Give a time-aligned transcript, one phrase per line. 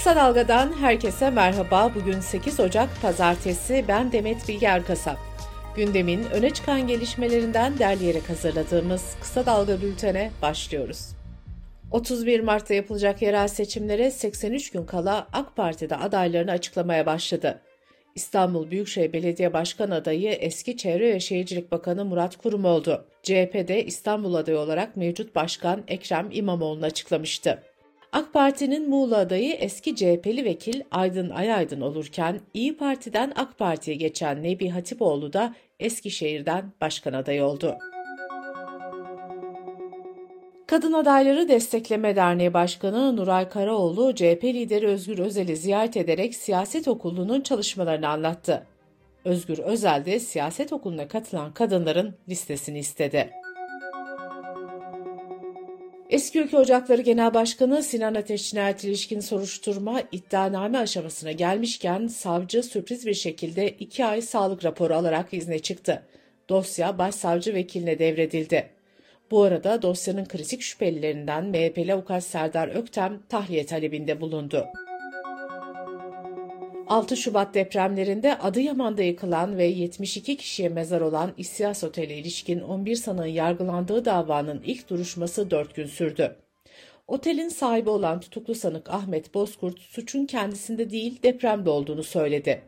[0.00, 1.94] Kısa Dalga'dan herkese merhaba.
[1.94, 3.84] Bugün 8 Ocak Pazartesi.
[3.88, 5.18] Ben Demet Bilge Erkasap.
[5.76, 11.08] Gündemin öne çıkan gelişmelerinden derleyerek hazırladığımız Kısa Dalga bültene başlıyoruz.
[11.90, 17.60] 31 Mart'ta yapılacak yerel seçimlere 83 gün kala AK Parti'de adaylarını açıklamaya başladı.
[18.14, 23.04] İstanbul Büyükşehir Belediye Başkan adayı eski Çevre ve Şehircilik Bakanı Murat Kurum oldu.
[23.22, 27.62] CHP'de İstanbul adayı olarak mevcut başkan Ekrem İmamoğlu'nu açıklamıştı.
[28.12, 34.42] AK Parti'nin Muğla adayı eski CHP'li vekil Aydın Ayaydın olurken İyi Parti'den AK Parti'ye geçen
[34.42, 37.76] Nebi Hatipoğlu da Eskişehir'den başkan adayı oldu.
[40.66, 47.40] Kadın Adayları Destekleme Derneği Başkanı Nuray Karaoğlu, CHP lideri Özgür Özel'i ziyaret ederek siyaset okulunun
[47.40, 48.66] çalışmalarını anlattı.
[49.24, 53.30] Özgür Özel de siyaset okuluna katılan kadınların listesini istedi.
[56.10, 63.06] Eski Ülke Ocakları Genel Başkanı Sinan Ateş cinayet ilişkin soruşturma iddianame aşamasına gelmişken savcı sürpriz
[63.06, 66.02] bir şekilde iki ay sağlık raporu alarak izne çıktı.
[66.48, 68.70] Dosya başsavcı vekiline devredildi.
[69.30, 74.66] Bu arada dosyanın kritik şüphelilerinden MHP'li avukat Serdar Öktem tahliye talebinde bulundu.
[76.90, 83.26] 6 Şubat depremlerinde Adıyaman'da yıkılan ve 72 kişiye mezar olan İsyas Otel'e ilişkin 11 sanığın
[83.26, 86.36] yargılandığı davanın ilk duruşması 4 gün sürdü.
[87.08, 92.62] Otelin sahibi olan tutuklu sanık Ahmet Bozkurt suçun kendisinde değil depremde olduğunu söyledi.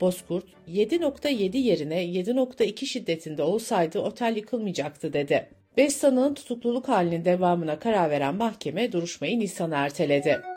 [0.00, 5.48] Bozkurt 7.7 yerine 7.2 şiddetinde olsaydı otel yıkılmayacaktı dedi.
[5.76, 10.55] 5 sanığın tutukluluk halinin devamına karar veren mahkeme duruşmayı Nisan'a erteledi.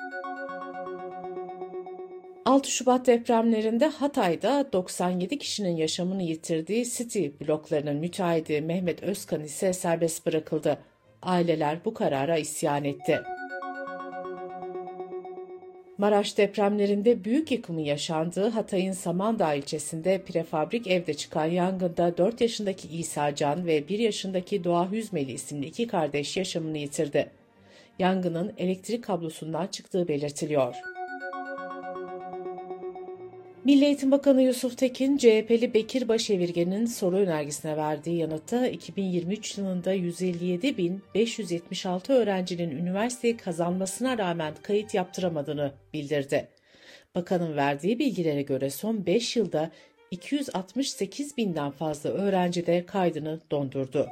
[2.50, 10.25] 6 Şubat depremlerinde Hatay'da 97 kişinin yaşamını yitirdiği City bloklarının müteahhidi Mehmet Özkan ise serbest
[10.25, 10.77] bırakıldı.
[11.22, 13.22] Aileler bu karara isyan etti.
[15.97, 23.36] Maraş depremlerinde büyük yıkımın yaşandığı Hatay'ın Samandağ ilçesinde prefabrik evde çıkan yangında 4 yaşındaki İsa
[23.36, 27.30] Can ve 1 yaşındaki Doğa Hüzmeli isimli iki kardeş yaşamını yitirdi.
[27.99, 30.98] Yangının elektrik kablosundan çıktığı belirtiliyor.
[33.69, 42.13] Milli Eğitim Bakanı Yusuf Tekin, CHP'li Bekir Başevirgen'in soru önergisine verdiği yanıtta 2023 yılında 157.576
[42.13, 46.47] öğrencinin üniversiteyi kazanmasına rağmen kayıt yaptıramadığını bildirdi.
[47.15, 49.71] Bakanın verdiği bilgilere göre son 5 yılda
[50.11, 54.07] 268 binden fazla öğrenci de kaydını dondurdu.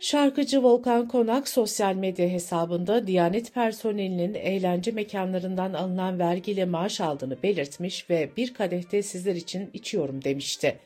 [0.00, 8.10] Şarkıcı Volkan Konak sosyal medya hesabında Diyanet personelinin eğlence mekanlarından alınan vergiyle maaş aldığını belirtmiş
[8.10, 10.78] ve bir kadehte sizler için içiyorum demişti.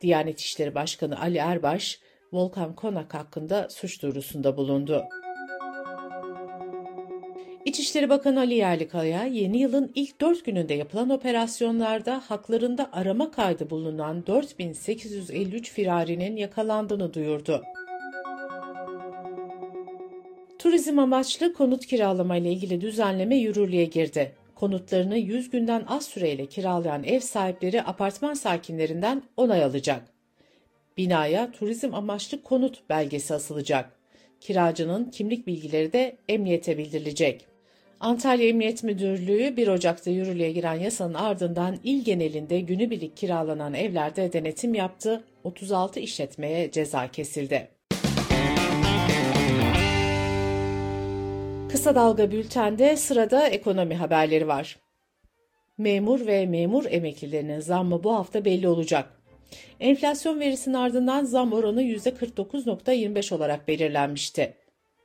[0.00, 2.00] Diyanet İşleri Başkanı Ali Erbaş,
[2.32, 5.04] Volkan Konak hakkında suç duyurusunda bulundu.
[7.64, 14.26] İçişleri Bakanı Ali Yerlikaya, yeni yılın ilk dört gününde yapılan operasyonlarda haklarında arama kaydı bulunan
[14.26, 17.62] 4853 firarinin yakalandığını duyurdu.
[20.60, 24.34] Turizm amaçlı konut kiralama ile ilgili düzenleme yürürlüğe girdi.
[24.54, 30.02] Konutlarını 100 günden az süreyle kiralayan ev sahipleri apartman sakinlerinden onay alacak.
[30.96, 33.92] Binaya turizm amaçlı konut belgesi asılacak.
[34.40, 37.46] Kiracının kimlik bilgileri de emniyete bildirilecek.
[38.00, 44.74] Antalya Emniyet Müdürlüğü 1 Ocak'ta yürürlüğe giren yasanın ardından il genelinde günübirlik kiralanan evlerde denetim
[44.74, 47.79] yaptı, 36 işletmeye ceza kesildi.
[51.72, 54.78] Kısa Dalga Bülten'de sırada ekonomi haberleri var.
[55.78, 59.20] Memur ve memur emeklilerinin zammı bu hafta belli olacak.
[59.80, 64.54] Enflasyon verisinin ardından zam oranı %49.25 olarak belirlenmişti.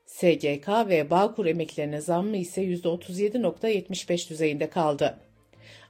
[0.05, 5.17] SGK ve Bağkur emeklilerinin zammı ise %37.75 düzeyinde kaldı.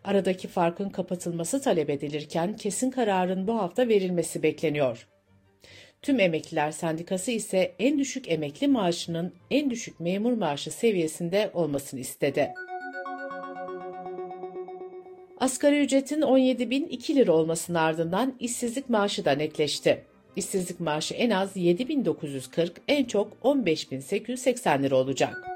[0.03, 5.07] Aradaki farkın kapatılması talep edilirken kesin kararın bu hafta verilmesi bekleniyor.
[6.05, 12.53] Tüm Emekliler Sendikası ise en düşük emekli maaşının en düşük memur maaşı seviyesinde olmasını istedi.
[15.39, 20.03] Asgari ücretin 17.002 lira olmasının ardından işsizlik maaşı da netleşti.
[20.35, 25.54] İşsizlik maaşı en az 7.940, en çok 15.880 lira olacak.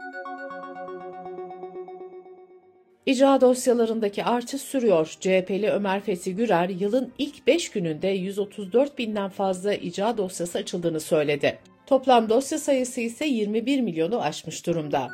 [3.06, 5.18] İcra dosyalarındaki artış sürüyor.
[5.20, 11.60] CHP'li Ömer Fethi Gürer yılın ilk 5 gününde 134 binden fazla icra dosyası açıldığını söyledi.
[11.88, 15.10] Toplam dosya sayısı ise 21 milyonu aşmış durumda.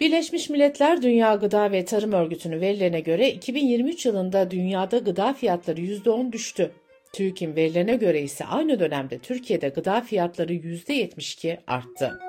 [0.00, 6.32] Birleşmiş Milletler Dünya Gıda ve Tarım Örgütü'nün verilerine göre 2023 yılında dünyada gıda fiyatları %10
[6.32, 6.72] düştü.
[7.12, 12.27] TÜİK'in verilerine göre ise aynı dönemde Türkiye'de gıda fiyatları %72 arttı.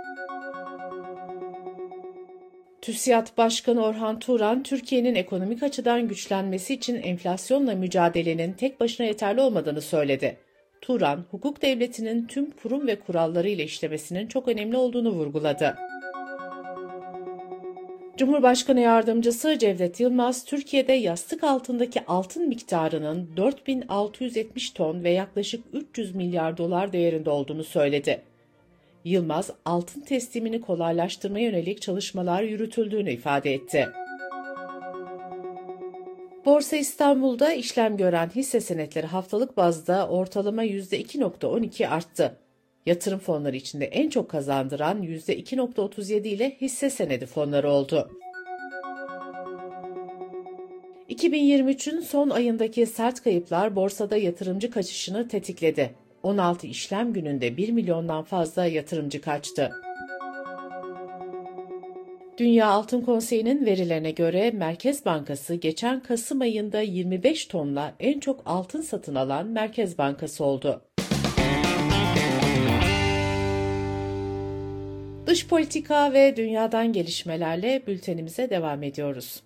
[2.89, 9.81] TÜSİAD Başkanı Orhan Turan, Türkiye'nin ekonomik açıdan güçlenmesi için enflasyonla mücadelenin tek başına yeterli olmadığını
[9.81, 10.37] söyledi.
[10.81, 15.75] Turan, hukuk devletinin tüm kurum ve kuralları ile işlemesinin çok önemli olduğunu vurguladı.
[18.17, 26.57] Cumhurbaşkanı Yardımcısı Cevdet Yılmaz, Türkiye'de yastık altındaki altın miktarının 4670 ton ve yaklaşık 300 milyar
[26.57, 28.28] dolar değerinde olduğunu söyledi.
[29.05, 33.89] Yılmaz, altın teslimini kolaylaştırmaya yönelik çalışmalar yürütüldüğünü ifade etti.
[36.45, 42.37] Borsa İstanbul'da işlem gören hisse senetleri haftalık bazda ortalama %2.12 arttı.
[42.85, 48.09] Yatırım fonları içinde en çok kazandıran %2.37 ile hisse senedi fonları oldu.
[51.09, 55.95] 2023'ün son ayındaki sert kayıplar borsada yatırımcı kaçışını tetikledi.
[56.23, 59.71] 16 işlem gününde 1 milyondan fazla yatırımcı kaçtı.
[62.37, 68.81] Dünya Altın Konseyi'nin verilerine göre Merkez Bankası geçen Kasım ayında 25 tonla en çok altın
[68.81, 70.81] satın alan Merkez Bankası oldu.
[75.27, 79.43] Dış politika ve dünyadan gelişmelerle bültenimize devam ediyoruz.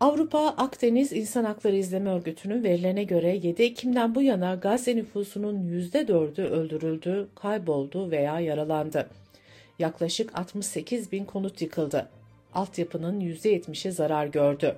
[0.00, 6.42] Avrupa Akdeniz İnsan Hakları İzleme Örgütü'nün verilerine göre 7 Ekim'den bu yana Gazze nüfusunun %4'ü
[6.42, 9.08] öldürüldü, kayboldu veya yaralandı.
[9.78, 12.08] Yaklaşık 68 bin konut yıkıldı.
[12.54, 14.76] Altyapının %70'i zarar gördü.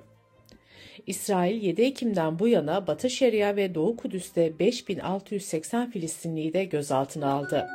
[1.07, 7.67] İsrail 7 Ekim'den bu yana Batı Şeria ve Doğu Kudüs'te 5680 Filistinliyi de gözaltına aldı.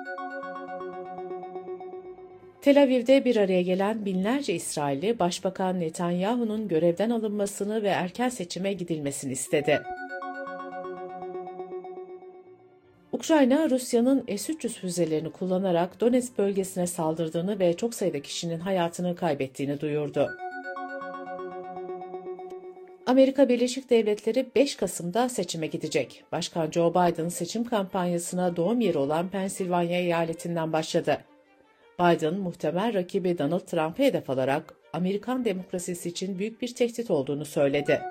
[2.65, 9.33] Tel Aviv'de bir araya gelen binlerce İsrailli, Başbakan Netanyahu'nun görevden alınmasını ve erken seçime gidilmesini
[9.33, 9.83] istedi.
[13.13, 20.31] Ukrayna, Rusya'nın S-300 füzelerini kullanarak Donetsk bölgesine saldırdığını ve çok sayıda kişinin hayatını kaybettiğini duyurdu.
[23.07, 26.25] Amerika Birleşik Devletleri 5 Kasım'da seçime gidecek.
[26.33, 31.19] Başkan Joe Biden seçim kampanyasına doğum yeri olan Pensilvanya eyaletinden başladı.
[31.99, 38.03] Biden muhtemel rakibi Donald Trump'ı hedef alarak Amerikan demokrasisi için büyük bir tehdit olduğunu söyledi.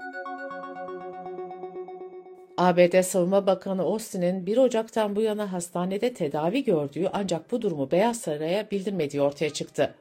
[2.57, 8.21] ABD Savunma Bakanı Austin'in 1 Ocak'tan bu yana hastanede tedavi gördüğü ancak bu durumu Beyaz
[8.21, 9.95] Saray'a bildirmediği ortaya çıktı.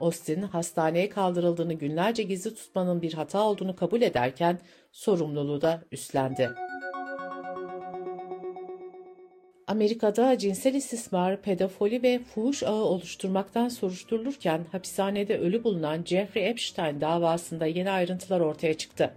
[0.00, 4.58] Austin, hastaneye kaldırıldığını günlerce gizli tutmanın bir hata olduğunu kabul ederken
[4.92, 6.50] sorumluluğu da üstlendi.
[9.68, 17.66] Amerika'da cinsel istismar, pedofili ve fuhuş ağı oluşturmaktan soruşturulurken hapishanede ölü bulunan Jeffrey Epstein davasında
[17.66, 19.14] yeni ayrıntılar ortaya çıktı.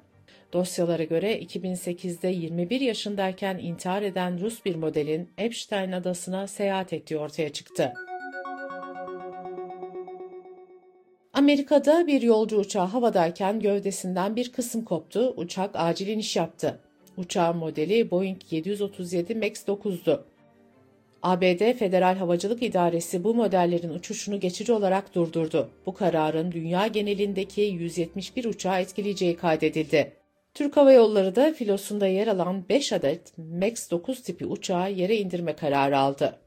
[0.53, 7.53] Dosyalara göre 2008'de 21 yaşındayken intihar eden Rus bir modelin Epstein adasına seyahat ettiği ortaya
[7.53, 7.93] çıktı.
[11.33, 16.79] Amerika'da bir yolcu uçağı havadayken gövdesinden bir kısım koptu, uçak acil iniş yaptı.
[17.17, 20.30] Uçağın modeli Boeing 737 MAX 9'du.
[21.23, 25.69] ABD Federal Havacılık İdaresi bu modellerin uçuşunu geçici olarak durdurdu.
[25.85, 30.11] Bu kararın dünya genelindeki 171 uçağı etkileyeceği kaydedildi.
[30.53, 35.55] Türk Hava Yolları da filosunda yer alan 5 adet MAX 9 tipi uçağı yere indirme
[35.55, 36.39] kararı aldı.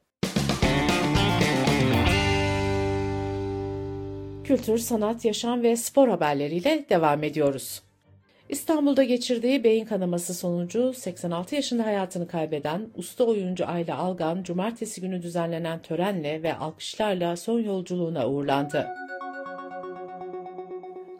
[4.43, 7.81] Kültür, sanat, yaşam ve spor haberleriyle devam ediyoruz.
[8.49, 15.21] İstanbul'da geçirdiği beyin kanaması sonucu 86 yaşında hayatını kaybeden usta oyuncu Ayla Algan, cumartesi günü
[15.21, 18.87] düzenlenen törenle ve alkışlarla son yolculuğuna uğurlandı.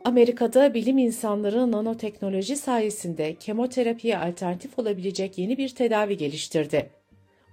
[0.03, 6.89] Amerika'da bilim insanları nanoteknoloji sayesinde kemoterapiye alternatif olabilecek yeni bir tedavi geliştirdi.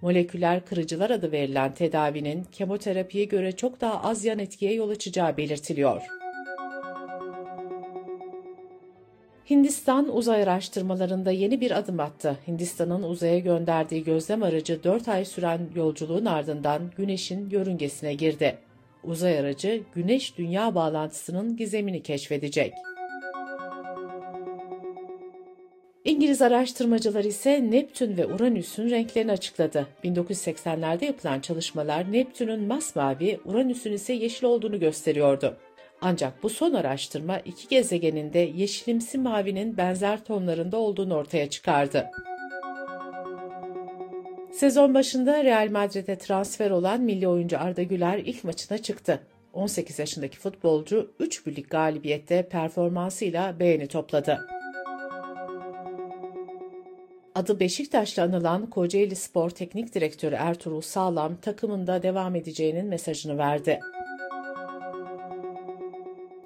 [0.02, 6.21] Moleküler kırıcılar adı verilen tedavinin kemoterapiye göre çok daha az yan etkiye yol açacağı belirtiliyor.
[9.50, 12.38] Hindistan uzay araştırmalarında yeni bir adım attı.
[12.48, 18.58] Hindistan'ın uzaya gönderdiği gözlem aracı 4 ay süren yolculuğun ardından Güneş'in yörüngesine girdi.
[19.04, 22.72] Uzay aracı Güneş-Dünya bağlantısının gizemini keşfedecek.
[26.04, 29.86] İngiliz araştırmacılar ise Neptün ve Uranüs'ün renklerini açıkladı.
[30.04, 35.56] 1980'lerde yapılan çalışmalar Neptün'ün masmavi, Uranüs'ün ise yeşil olduğunu gösteriyordu.
[36.02, 42.10] Ancak bu son araştırma iki gezegenin de yeşilimsi mavinin benzer tonlarında olduğunu ortaya çıkardı.
[44.52, 49.20] Sezon başında Real Madrid'e transfer olan milli oyuncu Arda Güler ilk maçına çıktı.
[49.52, 54.40] 18 yaşındaki futbolcu 3 birlik galibiyette performansıyla beğeni topladı.
[57.34, 63.80] Adı Beşiktaş'la anılan Kocaeli Spor Teknik Direktörü Ertuğrul Sağlam takımında devam edeceğinin mesajını verdi.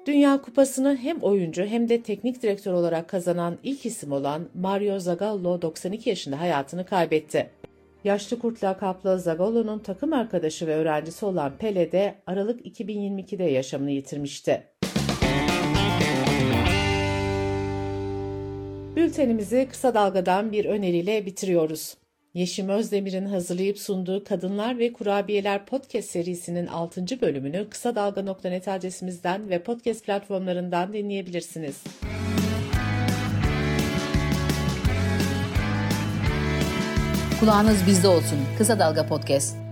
[0.07, 5.61] Dünya Kupası'nı hem oyuncu hem de teknik direktör olarak kazanan ilk isim olan Mario Zagallo
[5.61, 7.49] 92 yaşında hayatını kaybetti.
[8.03, 14.63] Yaşlı kurt lakaplı Zagallo'nun takım arkadaşı ve öğrencisi olan Pele de Aralık 2022'de yaşamını yitirmişti.
[18.95, 21.97] Bültenimizi kısa dalgadan bir öneriyle bitiriyoruz.
[22.37, 27.21] Yeşim Özdemir'in hazırlayıp sunduğu Kadınlar ve Kurabiyeler podcast serisinin 6.
[27.21, 31.83] bölümünü kısa dalga.net adresimizden ve podcast platformlarından dinleyebilirsiniz.
[37.39, 38.39] Kulağınız bizde olsun.
[38.57, 39.66] Kısa Dalga Podcast.